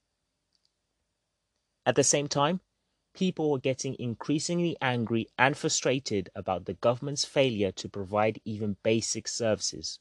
At 1.88 1.96
the 1.96 2.04
same 2.04 2.28
time, 2.28 2.62
people 3.16 3.50
were 3.50 3.58
getting 3.60 3.96
increasingly 3.98 4.78
angry 4.80 5.28
and 5.36 5.58
frustrated 5.58 6.30
about 6.36 6.66
the 6.66 6.76
government's 6.76 7.26
failure 7.26 7.72
to 7.72 7.90
provide 7.90 8.42
even 8.46 8.78
basic 8.84 9.28
services. 9.28 10.00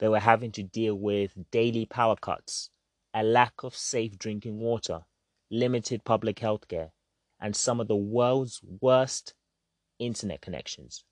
They 0.00 0.08
were 0.08 0.18
having 0.18 0.50
to 0.52 0.64
deal 0.64 0.96
with 0.96 1.48
daily 1.52 1.86
power 1.86 2.16
cuts, 2.16 2.68
a 3.14 3.22
lack 3.22 3.62
of 3.62 3.76
safe 3.76 4.18
drinking 4.18 4.58
water, 4.58 5.02
limited 5.52 6.02
public 6.02 6.40
health 6.40 6.66
care, 6.66 6.90
and 7.38 7.54
some 7.54 7.78
of 7.78 7.86
the 7.86 7.94
world's 7.94 8.60
worst 8.80 9.34
internet 10.00 10.40
connections. 10.40 11.04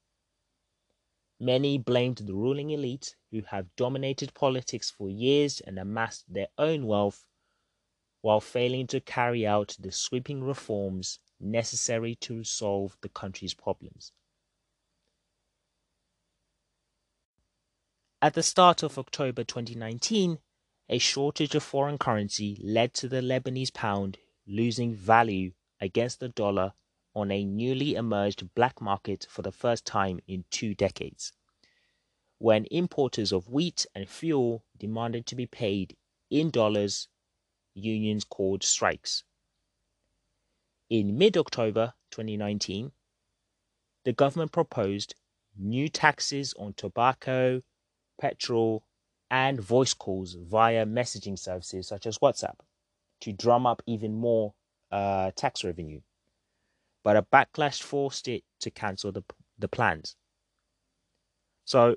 Many 1.43 1.79
blamed 1.79 2.19
the 2.19 2.35
ruling 2.35 2.69
elite 2.69 3.17
who 3.31 3.41
have 3.49 3.75
dominated 3.75 4.35
politics 4.35 4.91
for 4.91 5.09
years 5.09 5.61
and 5.61 5.79
amassed 5.79 6.31
their 6.31 6.49
own 6.59 6.87
wealth 6.87 7.25
while 8.21 8.43
failing 8.43 8.87
to 8.89 9.01
carry 9.01 9.47
out 9.47 9.75
the 9.81 9.91
sweeping 9.91 10.45
reforms 10.45 11.19
necessary 11.41 12.15
to 12.17 12.45
solve 12.45 12.99
the 13.01 13.09
country's 13.09 13.55
problems. 13.55 14.13
At 18.21 18.35
the 18.35 18.43
start 18.43 18.83
of 18.83 18.99
October 18.99 19.43
2019, 19.43 20.41
a 20.91 20.99
shortage 20.99 21.55
of 21.55 21.63
foreign 21.63 21.97
currency 21.97 22.61
led 22.63 22.93
to 22.95 23.09
the 23.09 23.23
Lebanese 23.23 23.73
pound 23.73 24.19
losing 24.47 24.95
value 24.95 25.53
against 25.81 26.21
the 26.21 26.29
dollar 26.29 26.75
on 27.15 27.31
a 27.31 27.45
newly 27.45 27.95
emerged 27.95 28.55
black 28.55 28.81
market 28.81 29.27
for 29.29 29.43
the 29.43 29.53
first 29.53 29.85
time 29.85 30.21
in 30.27 30.45
two 30.51 30.75
decades, 30.75 31.33
when 32.39 32.65
importers 32.71 33.33
of 33.33 33.49
wheat 33.49 33.87
and 33.95 34.09
fuel 34.09 34.65
demanded 34.79 35.27
to 35.27 35.37
be 35.37 35.47
paid 35.47 35.97
in 36.31 36.51
dollars, 36.51 37.09
unions 37.75 38.25
called 38.25 38.63
strikes. 38.63 39.25
In 40.89 41.19
mid 41.19 41.37
October 41.37 41.95
2019, 42.11 42.93
the 44.05 44.13
government 44.13 44.53
proposed 44.53 45.15
new 45.57 45.89
taxes 45.89 46.55
on 46.59 46.73
tobacco, 46.75 47.63
petrol, 48.21 48.85
and 49.31 49.61
voice 49.61 49.95
calls 49.95 50.35
via 50.35 50.85
messaging 50.85 51.39
services 51.39 51.87
such 51.87 52.07
as 52.07 52.19
WhatsApp 52.19 52.57
to 53.21 53.33
drum 53.33 53.67
up 53.67 53.83
even 53.87 54.15
more 54.15 54.55
uh, 54.91 55.31
tax 55.37 55.63
revenue. 55.63 56.01
But 57.03 57.17
a 57.17 57.23
backlash 57.23 57.81
forced 57.81 58.29
it 58.29 58.45
to 58.61 58.71
cancel 58.71 59.13
the, 59.13 59.23
the 59.59 59.69
plans. 59.69 60.17
So, 61.65 61.97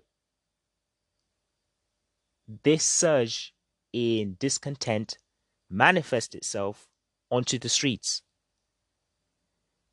this 2.63 2.85
surge 2.85 3.53
in 3.91 4.37
discontent 4.39 5.17
manifests 5.69 6.35
itself 6.35 6.87
onto 7.29 7.57
the 7.57 7.69
streets. 7.69 8.21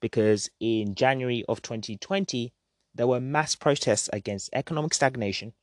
Because 0.00 0.48
in 0.60 0.94
January 0.94 1.44
of 1.48 1.62
2020, 1.62 2.52
there 2.94 3.06
were 3.06 3.20
mass 3.20 3.54
protests 3.54 4.08
against 4.12 4.50
economic 4.52 4.94
stagnation 4.94 5.54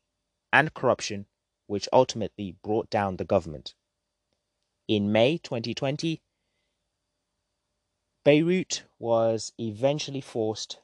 and 0.54 0.74
corruption, 0.74 1.25
which 1.68 1.89
ultimately 1.92 2.56
brought 2.63 2.89
down 2.89 3.18
the 3.18 3.25
government. 3.25 3.74
In 4.88 5.12
May 5.12 5.38
2020, 5.38 6.22
Beirut 8.28 8.84
was 9.00 9.54
eventually 9.58 10.20
forced 10.20 10.80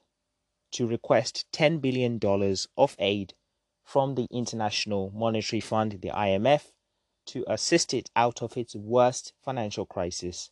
to 0.72 0.88
request 0.88 1.46
$10 1.52 1.82
billion 1.82 2.18
of 2.78 2.96
aid 3.00 3.34
from 3.84 4.16
the 4.16 4.30
International 4.32 5.12
Monetary 5.14 5.60
Fund, 5.60 6.00
the 6.02 6.08
IMF, 6.08 6.72
to 7.26 7.44
assist 7.46 7.94
it 7.94 8.10
out 8.16 8.42
of 8.42 8.56
its 8.56 8.78
worst 8.78 9.34
financial 9.44 9.86
crisis 9.86 10.52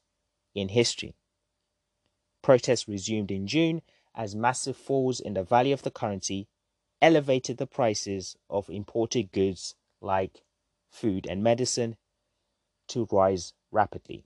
in 0.54 0.68
history. 0.68 1.16
Protests 2.42 2.90
resumed 2.90 3.32
in 3.32 3.48
June 3.48 3.84
as 4.14 4.36
massive 4.36 4.76
falls 4.76 5.22
in 5.22 5.36
the 5.36 5.44
value 5.44 5.74
of 5.74 5.84
the 5.84 5.92
currency 5.92 6.50
elevated 7.02 7.56
the 7.56 7.68
prices 7.68 8.36
of 8.50 8.70
imported 8.70 9.32
goods 9.32 9.76
like 10.02 10.44
food 10.90 11.26
and 11.26 11.42
medicine 11.42 11.96
to 12.90 13.08
rise 13.10 13.54
rapidly. 13.72 14.26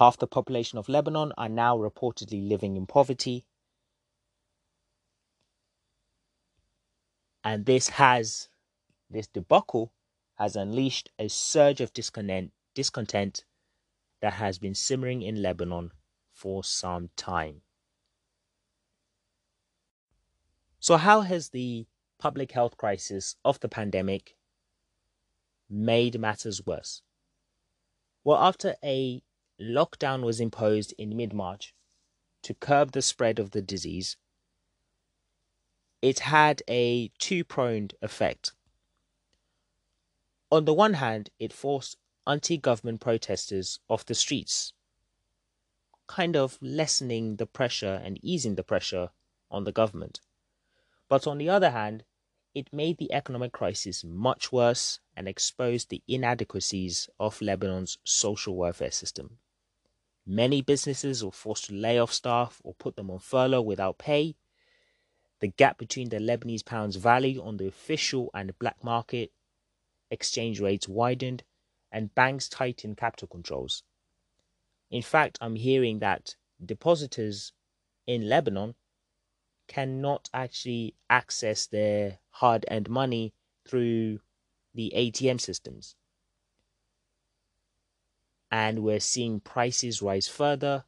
Half 0.00 0.16
the 0.16 0.26
population 0.26 0.78
of 0.78 0.88
Lebanon 0.88 1.30
are 1.36 1.50
now 1.50 1.76
reportedly 1.76 2.48
living 2.48 2.74
in 2.74 2.86
poverty. 2.86 3.44
And 7.44 7.66
this 7.66 7.90
has, 7.90 8.48
this 9.10 9.26
debacle 9.26 9.92
has 10.36 10.56
unleashed 10.56 11.10
a 11.18 11.28
surge 11.28 11.82
of 11.82 11.92
discontent, 11.92 12.52
discontent 12.74 13.44
that 14.22 14.32
has 14.32 14.58
been 14.58 14.74
simmering 14.74 15.20
in 15.20 15.42
Lebanon 15.42 15.90
for 16.32 16.64
some 16.64 17.10
time. 17.14 17.60
So, 20.78 20.96
how 20.96 21.20
has 21.20 21.50
the 21.50 21.86
public 22.18 22.52
health 22.52 22.78
crisis 22.78 23.36
of 23.44 23.60
the 23.60 23.68
pandemic 23.68 24.34
made 25.68 26.18
matters 26.18 26.64
worse? 26.64 27.02
Well, 28.24 28.38
after 28.38 28.76
a 28.82 29.22
lockdown 29.60 30.22
was 30.22 30.40
imposed 30.40 30.94
in 30.96 31.16
mid 31.16 31.32
March 31.32 31.74
to 32.42 32.54
curb 32.54 32.92
the 32.92 33.02
spread 33.02 33.38
of 33.38 33.50
the 33.50 33.60
disease, 33.60 34.16
it 36.00 36.20
had 36.20 36.62
a 36.68 37.08
two 37.18 37.44
pronged 37.44 37.94
effect. 38.00 38.52
On 40.50 40.64
the 40.64 40.74
one 40.74 40.94
hand, 40.94 41.30
it 41.38 41.52
forced 41.52 41.98
anti 42.26 42.56
government 42.56 43.00
protesters 43.00 43.80
off 43.88 44.06
the 44.06 44.14
streets, 44.14 44.72
kind 46.06 46.36
of 46.36 46.58
lessening 46.62 47.36
the 47.36 47.46
pressure 47.46 48.00
and 48.02 48.18
easing 48.22 48.54
the 48.54 48.64
pressure 48.64 49.10
on 49.50 49.64
the 49.64 49.72
government. 49.72 50.20
But 51.08 51.26
on 51.26 51.38
the 51.38 51.48
other 51.48 51.70
hand, 51.70 52.04
it 52.54 52.72
made 52.72 52.98
the 52.98 53.12
economic 53.12 53.52
crisis 53.52 54.02
much 54.02 54.50
worse 54.50 55.00
and 55.16 55.28
exposed 55.28 55.88
the 55.88 56.02
inadequacies 56.08 57.08
of 57.20 57.40
Lebanon's 57.40 57.98
social 58.04 58.56
welfare 58.56 58.90
system. 58.90 59.38
Many 60.26 60.62
businesses 60.62 61.24
were 61.24 61.32
forced 61.32 61.66
to 61.66 61.74
lay 61.74 61.98
off 61.98 62.12
staff 62.12 62.60
or 62.64 62.74
put 62.74 62.96
them 62.96 63.10
on 63.10 63.18
furlough 63.18 63.62
without 63.62 63.98
pay. 63.98 64.36
The 65.40 65.48
gap 65.48 65.78
between 65.78 66.10
the 66.10 66.18
Lebanese 66.18 66.64
pound's 66.64 66.96
value 66.96 67.42
on 67.42 67.56
the 67.56 67.66
official 67.66 68.30
and 68.34 68.58
black 68.58 68.84
market 68.84 69.32
exchange 70.10 70.60
rates 70.60 70.88
widened, 70.88 71.44
and 71.92 72.14
banks 72.14 72.48
tightened 72.48 72.96
capital 72.96 73.28
controls. 73.28 73.82
In 74.90 75.02
fact, 75.02 75.38
I'm 75.40 75.56
hearing 75.56 76.00
that 76.00 76.34
depositors 76.64 77.52
in 78.06 78.28
Lebanon 78.28 78.74
cannot 79.68 80.28
actually 80.34 80.94
access 81.08 81.66
their 81.66 82.18
hard 82.30 82.66
earned 82.70 82.88
money 82.88 83.32
through 83.66 84.20
the 84.74 84.92
ATM 84.96 85.40
systems. 85.40 85.94
And 88.50 88.82
we're 88.82 89.00
seeing 89.00 89.40
prices 89.40 90.02
rise 90.02 90.26
further, 90.26 90.84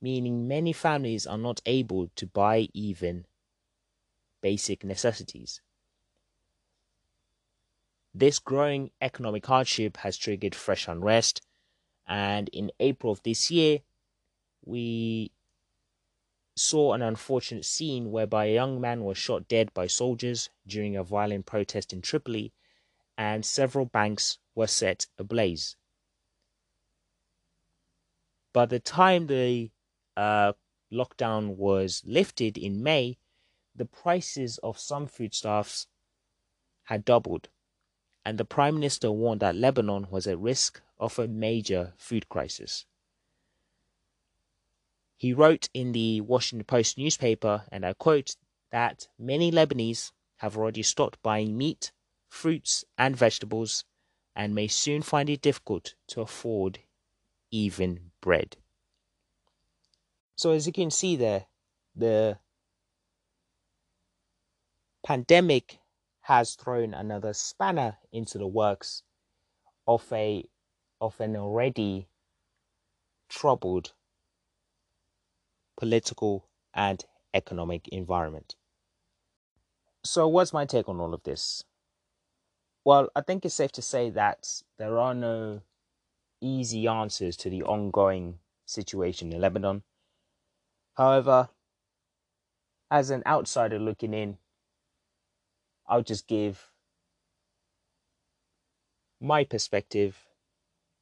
meaning 0.00 0.48
many 0.48 0.72
families 0.72 1.26
are 1.26 1.38
not 1.38 1.60
able 1.64 2.08
to 2.16 2.26
buy 2.26 2.68
even 2.74 3.26
basic 4.40 4.84
necessities. 4.84 5.60
This 8.14 8.38
growing 8.38 8.90
economic 9.00 9.46
hardship 9.46 9.98
has 9.98 10.16
triggered 10.16 10.54
fresh 10.54 10.88
unrest, 10.88 11.40
and 12.06 12.48
in 12.48 12.72
April 12.80 13.12
of 13.12 13.22
this 13.22 13.50
year, 13.50 13.80
we 14.64 15.30
saw 16.56 16.94
an 16.94 17.02
unfortunate 17.02 17.64
scene 17.64 18.10
whereby 18.10 18.46
a 18.46 18.54
young 18.54 18.80
man 18.80 19.04
was 19.04 19.16
shot 19.16 19.46
dead 19.46 19.72
by 19.72 19.86
soldiers 19.86 20.50
during 20.66 20.96
a 20.96 21.04
violent 21.04 21.46
protest 21.46 21.92
in 21.92 22.02
Tripoli, 22.02 22.52
and 23.16 23.44
several 23.44 23.84
banks 23.84 24.38
were 24.54 24.66
set 24.66 25.06
ablaze. 25.16 25.76
By 28.52 28.66
the 28.66 28.80
time 28.80 29.26
the 29.26 29.70
uh, 30.16 30.52
lockdown 30.92 31.56
was 31.56 32.02
lifted 32.06 32.56
in 32.58 32.82
May, 32.82 33.18
the 33.74 33.84
prices 33.84 34.58
of 34.62 34.78
some 34.78 35.06
foodstuffs 35.06 35.86
had 36.84 37.04
doubled, 37.04 37.48
and 38.24 38.38
the 38.38 38.44
Prime 38.44 38.74
Minister 38.74 39.12
warned 39.12 39.40
that 39.40 39.54
Lebanon 39.54 40.08
was 40.10 40.26
at 40.26 40.38
risk 40.38 40.80
of 40.98 41.18
a 41.18 41.28
major 41.28 41.94
food 41.98 42.28
crisis. 42.28 42.86
He 45.16 45.32
wrote 45.32 45.68
in 45.74 45.92
the 45.92 46.20
Washington 46.20 46.64
Post 46.64 46.96
newspaper, 46.96 47.64
and 47.70 47.84
I 47.84 47.92
quote, 47.92 48.36
that 48.70 49.08
many 49.18 49.50
Lebanese 49.50 50.12
have 50.38 50.56
already 50.56 50.82
stopped 50.82 51.22
buying 51.22 51.56
meat, 51.56 51.92
fruits, 52.28 52.84
and 52.96 53.16
vegetables 53.16 53.84
and 54.38 54.54
may 54.54 54.68
soon 54.68 55.02
find 55.02 55.28
it 55.28 55.42
difficult 55.42 55.94
to 56.06 56.20
afford 56.20 56.78
even 57.50 58.10
bread. 58.20 58.56
So, 60.36 60.52
as 60.52 60.66
you 60.66 60.72
can 60.72 60.90
see 60.90 61.16
there, 61.16 61.46
the 61.96 62.38
pandemic 65.04 65.80
has 66.22 66.54
thrown 66.54 66.94
another 66.94 67.32
spanner 67.32 67.98
into 68.12 68.38
the 68.38 68.46
works 68.46 69.02
of 69.86 70.04
a 70.12 70.44
of 71.00 71.20
an 71.20 71.36
already 71.36 72.08
troubled 73.28 73.92
political, 75.78 76.44
and 76.74 77.04
economic 77.32 77.86
environment. 77.88 78.56
So, 80.04 80.26
what's 80.26 80.52
my 80.52 80.64
take 80.64 80.88
on 80.88 81.00
all 81.00 81.14
of 81.14 81.22
this? 81.22 81.64
Well, 82.84 83.10
I 83.14 83.20
think 83.20 83.44
it's 83.44 83.54
safe 83.54 83.72
to 83.72 83.82
say 83.82 84.10
that 84.10 84.62
there 84.78 84.98
are 84.98 85.14
no 85.14 85.62
easy 86.40 86.86
answers 86.86 87.36
to 87.38 87.50
the 87.50 87.62
ongoing 87.62 88.38
situation 88.66 89.32
in 89.32 89.40
Lebanon. 89.40 89.82
However, 90.96 91.48
as 92.90 93.10
an 93.10 93.22
outsider 93.26 93.78
looking 93.78 94.14
in, 94.14 94.38
I'll 95.86 96.02
just 96.02 96.26
give 96.26 96.70
my 99.20 99.44
perspective, 99.44 100.16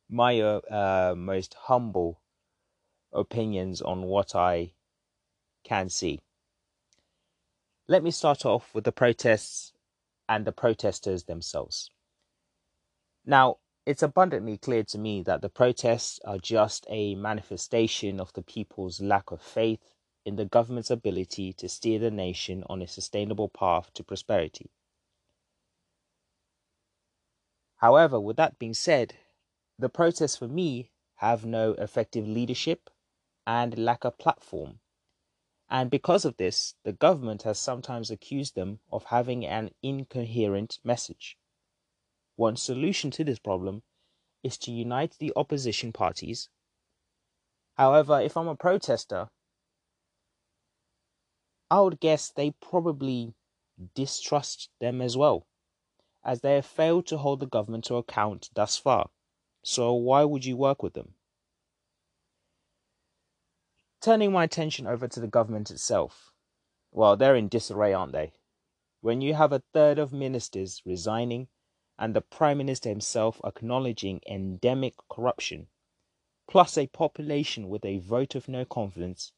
my 0.08 0.40
uh, 0.40 0.60
uh, 0.70 1.14
most 1.16 1.54
humble 1.54 2.20
opinions 3.12 3.82
on 3.82 4.02
what 4.02 4.34
I 4.34 4.72
can 5.64 5.88
see. 5.88 6.20
Let 7.88 8.02
me 8.02 8.10
start 8.10 8.44
off 8.44 8.74
with 8.74 8.84
the 8.84 8.92
protests 8.92 9.72
and 10.28 10.44
the 10.44 10.52
protesters 10.52 11.24
themselves. 11.24 11.90
Now, 13.24 13.58
it's 13.86 14.02
abundantly 14.02 14.58
clear 14.58 14.82
to 14.82 14.98
me 14.98 15.22
that 15.22 15.42
the 15.42 15.48
protests 15.48 16.18
are 16.24 16.38
just 16.38 16.84
a 16.90 17.14
manifestation 17.14 18.18
of 18.18 18.32
the 18.32 18.42
people's 18.42 19.00
lack 19.00 19.30
of 19.30 19.40
faith 19.40 19.78
in 20.24 20.34
the 20.34 20.44
government's 20.44 20.90
ability 20.90 21.52
to 21.52 21.68
steer 21.68 22.00
the 22.00 22.10
nation 22.10 22.64
on 22.68 22.82
a 22.82 22.88
sustainable 22.88 23.48
path 23.48 23.94
to 23.94 24.02
prosperity. 24.02 24.70
However, 27.76 28.18
with 28.18 28.36
that 28.38 28.58
being 28.58 28.74
said, 28.74 29.14
the 29.78 29.88
protests 29.88 30.36
for 30.36 30.48
me 30.48 30.90
have 31.16 31.44
no 31.44 31.72
effective 31.74 32.26
leadership 32.26 32.90
and 33.46 33.78
lack 33.78 34.04
a 34.04 34.10
platform. 34.10 34.80
And 35.70 35.90
because 35.90 36.24
of 36.24 36.38
this, 36.38 36.74
the 36.82 36.92
government 36.92 37.42
has 37.42 37.60
sometimes 37.60 38.10
accused 38.10 38.56
them 38.56 38.80
of 38.90 39.04
having 39.04 39.46
an 39.46 39.70
incoherent 39.80 40.80
message. 40.82 41.36
One 42.36 42.56
solution 42.56 43.10
to 43.12 43.24
this 43.24 43.38
problem 43.38 43.82
is 44.42 44.58
to 44.58 44.70
unite 44.70 45.16
the 45.18 45.32
opposition 45.34 45.92
parties. 45.92 46.48
However, 47.74 48.20
if 48.20 48.36
I'm 48.36 48.48
a 48.48 48.54
protester, 48.54 49.30
I 51.70 51.80
would 51.80 51.98
guess 51.98 52.30
they 52.30 52.52
probably 52.52 53.34
distrust 53.94 54.70
them 54.80 55.00
as 55.00 55.16
well, 55.16 55.46
as 56.22 56.40
they 56.42 56.54
have 56.54 56.66
failed 56.66 57.06
to 57.06 57.18
hold 57.18 57.40
the 57.40 57.46
government 57.46 57.84
to 57.86 57.96
account 57.96 58.50
thus 58.54 58.76
far. 58.76 59.10
So, 59.62 59.92
why 59.94 60.22
would 60.24 60.44
you 60.44 60.56
work 60.56 60.82
with 60.82 60.92
them? 60.94 61.14
Turning 64.00 64.30
my 64.30 64.44
attention 64.44 64.86
over 64.86 65.08
to 65.08 65.20
the 65.20 65.26
government 65.26 65.70
itself. 65.70 66.32
Well, 66.92 67.16
they're 67.16 67.34
in 67.34 67.48
disarray, 67.48 67.92
aren't 67.92 68.12
they? 68.12 68.32
When 69.00 69.20
you 69.20 69.34
have 69.34 69.52
a 69.52 69.62
third 69.72 69.98
of 69.98 70.12
ministers 70.12 70.82
resigning 70.84 71.48
and 71.98 72.14
the 72.14 72.20
Prime 72.20 72.58
Minister 72.58 72.88
himself 72.88 73.40
acknowledging 73.44 74.20
endemic 74.26 74.94
corruption, 75.08 75.68
plus 76.48 76.78
a 76.78 76.86
population 76.88 77.68
with 77.68 77.84
a 77.84 77.98
vote 77.98 78.34
of 78.34 78.48
no 78.48 78.64
confidence 78.64 79.32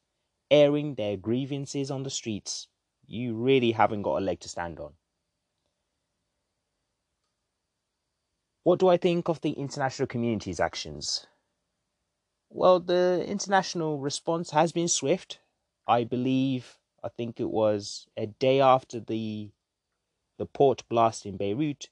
airing 0.51 0.95
their 0.95 1.17
grievances 1.17 1.91
on 1.91 2.03
the 2.03 2.09
streets, 2.09 2.67
you 3.05 3.35
really 3.35 3.71
haven't 3.71 4.03
got 4.03 4.17
a 4.17 4.25
leg 4.25 4.39
to 4.41 4.49
stand 4.49 4.79
on. 4.79 4.93
What 8.63 8.79
do 8.79 8.87
I 8.87 8.97
think 8.97 9.29
of 9.29 9.41
the 9.41 9.51
international 9.51 10.07
community's 10.07 10.59
actions? 10.59 11.27
Well, 12.49 12.79
the 12.79 13.25
international 13.27 13.99
response 13.99 14.51
has 14.51 14.71
been 14.71 14.87
swift. 14.87 15.39
I 15.87 16.03
believe, 16.03 16.77
I 17.03 17.09
think 17.09 17.39
it 17.39 17.49
was 17.49 18.07
a 18.17 18.27
day 18.27 18.59
after 18.59 18.99
the 18.99 19.51
the 20.37 20.45
port 20.45 20.87
blast 20.89 21.25
in 21.25 21.37
Beirut, 21.37 21.89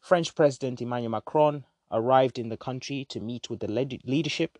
French 0.00 0.34
President 0.34 0.80
Emmanuel 0.80 1.10
Macron 1.10 1.64
arrived 1.90 2.38
in 2.38 2.48
the 2.48 2.56
country 2.56 3.04
to 3.06 3.20
meet 3.20 3.50
with 3.50 3.60
the 3.60 3.68
leadership. 4.04 4.58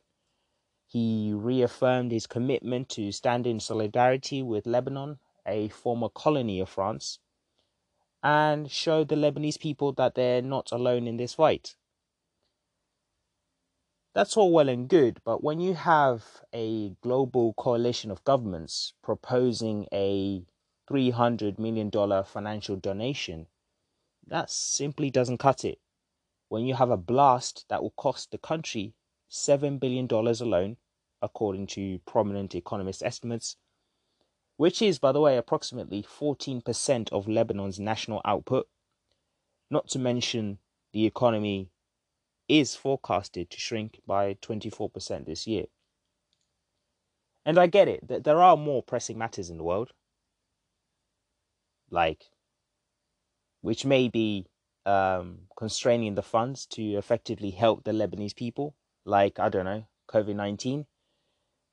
He 0.87 1.33
reaffirmed 1.33 2.13
his 2.13 2.27
commitment 2.27 2.89
to 2.91 3.13
stand 3.13 3.47
in 3.47 3.61
solidarity 3.61 4.43
with 4.43 4.67
Lebanon, 4.67 5.19
a 5.47 5.69
former 5.69 6.09
colony 6.09 6.61
of 6.61 6.69
France, 6.69 7.19
and 8.23 8.71
showed 8.71 9.09
the 9.09 9.17
Lebanese 9.17 9.59
people 9.59 9.93
that 9.93 10.15
they're 10.15 10.43
not 10.43 10.73
alone 10.73 11.07
in 11.07 11.17
this 11.17 11.35
fight. 11.35 11.77
That's 14.15 14.37
all 14.37 14.51
well 14.51 14.69
and 14.69 14.89
good, 14.89 15.21
but 15.25 15.45
when 15.45 15.61
you 15.61 15.75
have 15.75 16.43
a 16.53 16.91
global 17.03 17.53
coalition 17.55 18.11
of 18.11 18.25
governments 18.25 18.95
proposing 19.03 19.87
a 19.93 20.45
$300 20.91 21.59
million 21.59 21.91
financial 22.25 22.77
donation 22.77 23.47
that 24.29 24.51
simply 24.51 25.11
doesn't 25.11 25.39
cut 25.39 25.65
it. 25.65 25.79
When 26.49 26.65
you 26.65 26.75
have 26.75 26.91
a 26.91 26.97
blast 26.97 27.65
that 27.69 27.83
will 27.83 27.95
cost 27.97 28.31
the 28.31 28.39
country 28.39 28.95
$7 29.31 29.79
billion 29.79 30.09
alone, 30.11 30.77
according 31.21 31.67
to 31.69 31.99
prominent 32.07 32.55
economist 32.55 33.03
estimates, 33.03 33.57
which 34.57 34.83
is, 34.83 34.99
by 34.99 35.13
the 35.13 35.21
way, 35.21 35.37
approximately 35.37 36.03
14% 36.03 37.13
of 37.13 37.27
Lebanon's 37.27 37.79
national 37.79 38.21
output, 38.25 38.69
not 39.71 39.89
to 39.89 39.99
mention 39.99 40.59
the 40.93 41.07
economy 41.07 41.71
is 42.49 42.75
forecasted 42.75 43.51
to 43.51 43.61
shrink 43.61 44.01
by 44.07 44.35
24% 44.35 45.27
this 45.27 45.47
year. 45.47 45.67
And 47.45 47.59
I 47.59 47.67
get 47.67 47.89
it 47.89 48.09
that 48.09 48.25
there 48.25 48.43
are 48.43 48.57
more 48.57 48.83
pressing 48.83 49.19
matters 49.19 49.51
in 49.51 49.59
the 49.59 49.65
world, 49.65 49.93
like 51.91 52.25
which 53.61 53.85
may 53.85 54.09
be 54.09 54.47
um, 54.87 55.41
constraining 55.57 56.15
the 56.15 56.23
funds 56.23 56.67
to 56.67 56.83
effectively 56.95 57.51
help 57.51 57.85
the 57.85 57.93
Lebanese 57.93 58.35
people, 58.35 58.75
like, 59.05 59.39
I 59.39 59.49
don't 59.49 59.65
know, 59.65 59.87
COVID 60.11 60.35
19. 60.35 60.87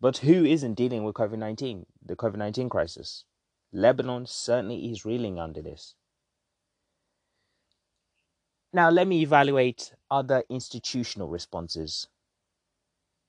But 0.02 0.18
who 0.18 0.46
isn't 0.46 0.76
dealing 0.76 1.04
with 1.04 1.16
COVID 1.16 1.38
19, 1.38 1.86
the 2.06 2.16
COVID 2.16 2.36
19 2.36 2.70
crisis? 2.70 3.24
Lebanon 3.72 4.26
certainly 4.26 4.92
is 4.92 5.06
reeling 5.06 5.40
under 5.40 5.62
this. 5.62 5.96
Now, 8.72 8.90
let 8.90 9.08
me 9.08 9.22
evaluate 9.22 9.94
other 10.12 10.44
institutional 10.50 11.30
responses. 11.30 12.08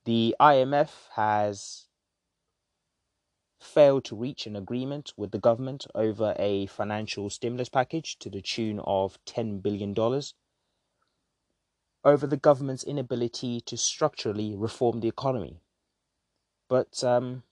The 0.03 0.35
IMF 0.39 0.89
has 1.15 1.86
failed 3.59 4.05
to 4.05 4.15
reach 4.15 4.45
an 4.45 4.55
agreement 4.55 5.13
with 5.17 5.31
the 5.31 5.39
government 5.39 5.87
over 5.95 6.35
a 6.37 6.65
financial 6.67 7.29
stimulus 7.29 7.69
package 7.69 8.17
to 8.19 8.29
the 8.29 8.41
tune 8.41 8.79
of 8.85 9.17
$10 9.25 9.61
billion 9.61 9.95
over 12.03 12.27
the 12.27 12.37
government's 12.37 12.83
inability 12.83 13.59
to 13.61 13.75
structurally 13.75 14.55
reform 14.55 14.99
the 14.99 15.07
economy. 15.07 15.59
But 16.69 17.03
um, 17.03 17.43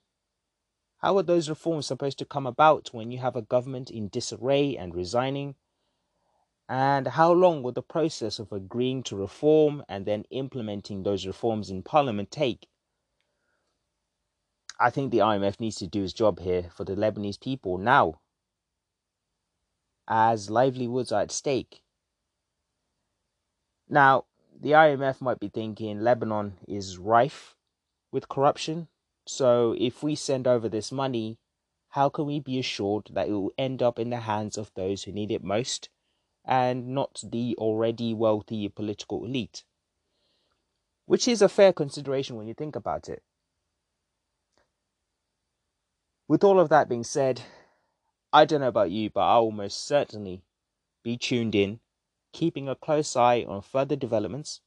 how 0.98 1.18
are 1.18 1.22
those 1.22 1.48
reforms 1.48 1.86
supposed 1.86 2.18
to 2.18 2.24
come 2.24 2.46
about 2.46 2.92
when 2.92 3.10
you 3.10 3.18
have 3.18 3.36
a 3.36 3.42
government 3.42 3.90
in 3.90 4.08
disarray 4.08 4.76
and 4.76 4.94
resigning? 4.94 5.56
And 6.68 7.06
how 7.06 7.32
long 7.32 7.62
will 7.62 7.72
the 7.72 7.82
process 7.82 8.38
of 8.38 8.50
agreeing 8.52 9.02
to 9.04 9.16
reform 9.16 9.84
and 9.88 10.04
then 10.06 10.24
implementing 10.30 11.02
those 11.02 11.26
reforms 11.26 11.70
in 11.70 11.82
Parliament 11.82 12.30
take? 12.30 12.68
I 14.78 14.90
think 14.90 15.10
the 15.10 15.18
IMF 15.18 15.58
needs 15.58 15.76
to 15.76 15.86
do 15.86 16.04
its 16.04 16.12
job 16.12 16.40
here 16.40 16.68
for 16.74 16.84
the 16.84 16.94
Lebanese 16.94 17.40
people 17.40 17.78
now, 17.78 18.20
as 20.06 20.50
livelihoods 20.50 21.12
are 21.12 21.22
at 21.22 21.32
stake. 21.32 21.82
Now, 23.88 24.24
the 24.60 24.72
IMF 24.72 25.20
might 25.20 25.40
be 25.40 25.48
thinking 25.48 26.00
Lebanon 26.00 26.58
is 26.68 26.98
rife 26.98 27.56
with 28.12 28.28
corruption, 28.28 28.88
so 29.26 29.74
if 29.78 30.02
we 30.02 30.14
send 30.14 30.46
over 30.46 30.68
this 30.68 30.92
money, 30.92 31.38
how 31.90 32.10
can 32.10 32.26
we 32.26 32.40
be 32.40 32.58
assured 32.58 33.08
that 33.12 33.28
it 33.28 33.32
will 33.32 33.52
end 33.56 33.82
up 33.82 33.98
in 33.98 34.10
the 34.10 34.20
hands 34.20 34.58
of 34.58 34.70
those 34.74 35.04
who 35.04 35.12
need 35.12 35.30
it 35.30 35.42
most 35.42 35.88
and 36.44 36.88
not 36.88 37.22
the 37.24 37.56
already 37.56 38.12
wealthy 38.12 38.68
political 38.68 39.24
elite? 39.24 39.64
Which 41.06 41.26
is 41.26 41.40
a 41.40 41.48
fair 41.48 41.72
consideration 41.72 42.36
when 42.36 42.46
you 42.46 42.54
think 42.54 42.76
about 42.76 43.08
it. 43.08 43.22
With 46.28 46.42
all 46.42 46.58
of 46.58 46.68
that 46.70 46.88
being 46.88 47.04
said, 47.04 47.42
I 48.32 48.44
don't 48.44 48.60
know 48.60 48.68
about 48.68 48.90
you, 48.90 49.10
but 49.10 49.20
I'll 49.20 49.42
almost 49.42 49.86
certainly 49.86 50.42
be 51.04 51.16
tuned 51.16 51.54
in, 51.54 51.78
keeping 52.32 52.68
a 52.68 52.74
close 52.74 53.14
eye 53.14 53.44
on 53.46 53.62
further 53.62 53.94
developments, 53.94 54.60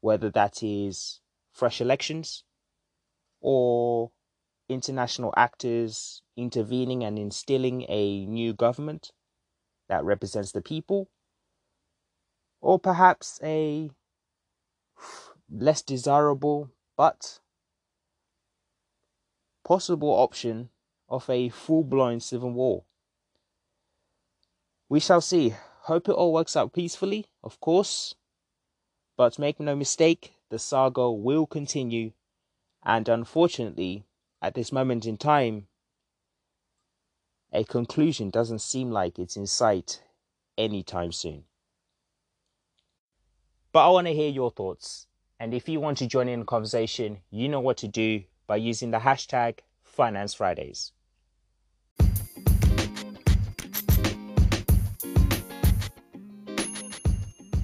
whether 0.00 0.28
that 0.30 0.62
is 0.62 1.20
fresh 1.52 1.80
elections 1.80 2.44
or 3.40 4.12
international 4.68 5.32
actors 5.36 6.20
intervening 6.36 7.02
and 7.02 7.18
instilling 7.18 7.86
a 7.88 8.26
new 8.26 8.52
government 8.52 9.12
that 9.88 10.04
represents 10.04 10.52
the 10.52 10.60
people, 10.60 11.08
or 12.60 12.78
perhaps 12.78 13.40
a 13.42 13.90
less 15.50 15.80
desirable 15.80 16.70
but 16.96 17.40
possible 19.64 20.10
option 20.10 20.68
of 21.08 21.28
a 21.28 21.48
full 21.48 21.84
blown 21.84 22.20
civil 22.20 22.50
war. 22.50 22.84
We 24.88 25.00
shall 25.00 25.20
see. 25.20 25.54
Hope 25.82 26.08
it 26.08 26.12
all 26.12 26.32
works 26.32 26.56
out 26.56 26.72
peacefully, 26.72 27.26
of 27.42 27.60
course. 27.60 28.14
But 29.16 29.38
make 29.38 29.60
no 29.60 29.76
mistake, 29.76 30.34
the 30.48 30.58
saga 30.58 31.10
will 31.10 31.46
continue, 31.46 32.12
and 32.82 33.08
unfortunately, 33.08 34.06
at 34.40 34.54
this 34.54 34.72
moment 34.72 35.06
in 35.06 35.16
time, 35.16 35.68
a 37.52 37.64
conclusion 37.64 38.30
doesn't 38.30 38.60
seem 38.60 38.90
like 38.90 39.18
it's 39.18 39.36
in 39.36 39.46
sight 39.46 40.02
anytime 40.58 41.12
soon. 41.12 41.44
But 43.72 43.86
I 43.86 43.90
want 43.90 44.06
to 44.06 44.14
hear 44.14 44.30
your 44.30 44.50
thoughts. 44.50 45.06
And 45.38 45.52
if 45.52 45.68
you 45.68 45.80
want 45.80 45.98
to 45.98 46.06
join 46.06 46.28
in 46.28 46.40
the 46.40 46.46
conversation, 46.46 47.18
you 47.30 47.48
know 47.48 47.60
what 47.60 47.76
to 47.78 47.88
do 47.88 48.24
by 48.46 48.56
using 48.56 48.90
the 48.90 48.98
hashtag 48.98 49.58
Finance 49.94 50.34
Fridays. 50.34 50.90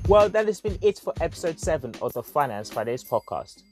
Well, 0.07 0.29
that 0.29 0.47
has 0.47 0.61
been 0.61 0.79
it 0.81 0.99
for 1.01 1.13
episode 1.21 1.59
7 1.59 1.95
of 2.01 2.13
the 2.13 2.23
Finance 2.23 2.71
Fridays 2.71 3.03
podcast. 3.03 3.63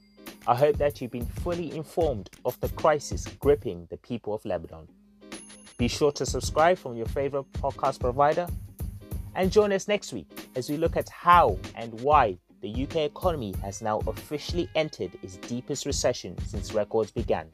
I 0.49 0.57
hope 0.57 0.77
that 0.79 1.01
you've 1.01 1.13
been 1.13 1.27
fully 1.27 1.75
informed 1.77 2.31
of 2.45 2.59
the 2.61 2.69
crisis 2.71 3.27
gripping 3.39 3.87
the 3.91 3.97
people 3.99 4.35
of 4.35 4.45
Lebanon. 4.45 4.89
Be 5.79 5.87
sure 5.87 6.11
to 6.13 6.27
subscribe 6.27 6.79
from 6.79 6.97
your 6.97 7.07
favorite 7.07 7.51
podcast 7.53 8.01
provider 8.01 8.49
and 9.37 9.53
join 9.53 9.73
us 9.73 9.87
next 9.87 10.13
week 10.13 10.49
as 10.57 10.69
we 10.69 10.77
look 10.77 10.97
at 10.97 11.09
how 11.09 11.57
and 11.77 12.01
why 12.01 12.37
the 12.61 12.83
UK 12.85 12.97
economy 12.97 13.55
has 13.63 13.83
now 13.83 14.01
officially 14.09 14.69
entered 14.75 15.13
its 15.23 15.37
deepest 15.37 15.87
recession 15.87 16.37
since 16.47 16.73
records 16.73 17.13
began. 17.13 17.49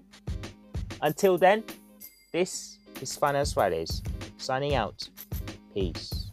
Until 1.03 1.39
then, 1.39 1.65
this 2.33 2.79
is 3.01 3.17
Finance 3.17 3.53
Fridays. 3.53 4.03
Signing 4.39 4.75
out. 4.75 5.09
Peace. 5.73 6.24